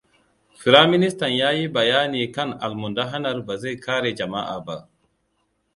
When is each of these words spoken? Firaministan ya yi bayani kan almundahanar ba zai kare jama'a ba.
Firaministan 0.61 1.33
ya 1.33 1.51
yi 1.51 1.67
bayani 1.67 2.31
kan 2.31 2.49
almundahanar 2.65 3.45
ba 3.45 3.57
zai 3.57 3.79
kare 3.79 4.13
jama'a 4.15 4.59
ba. 4.65 4.89